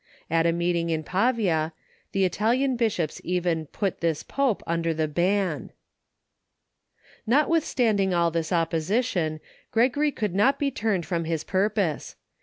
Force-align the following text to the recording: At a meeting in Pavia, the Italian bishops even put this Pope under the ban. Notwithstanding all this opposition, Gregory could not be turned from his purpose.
At 0.31 0.47
a 0.47 0.51
meeting 0.51 0.89
in 0.89 1.03
Pavia, 1.03 1.73
the 2.11 2.25
Italian 2.25 2.75
bishops 2.75 3.21
even 3.23 3.67
put 3.67 3.99
this 4.01 4.23
Pope 4.23 4.63
under 4.65 4.95
the 4.95 5.07
ban. 5.07 5.71
Notwithstanding 7.27 8.11
all 8.11 8.31
this 8.31 8.51
opposition, 8.51 9.39
Gregory 9.69 10.09
could 10.11 10.33
not 10.33 10.57
be 10.57 10.71
turned 10.71 11.05
from 11.05 11.25
his 11.25 11.43
purpose. 11.43 12.15